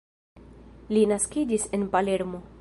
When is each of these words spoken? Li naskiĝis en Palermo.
Li 0.97 1.03
naskiĝis 1.11 1.69
en 1.79 1.85
Palermo. 1.97 2.43